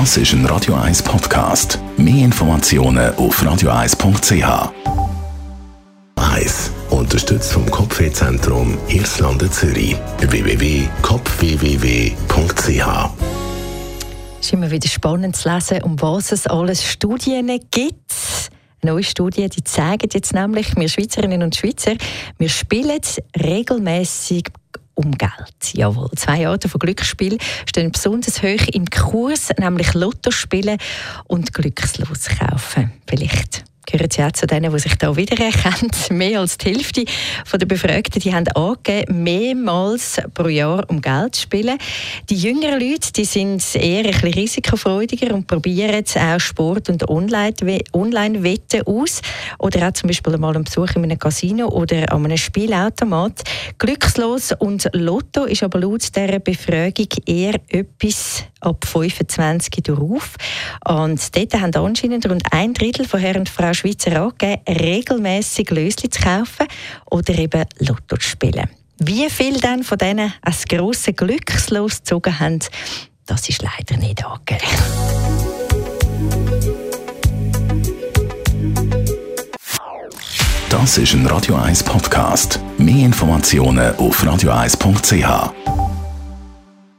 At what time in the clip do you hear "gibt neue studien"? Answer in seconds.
17.70-19.48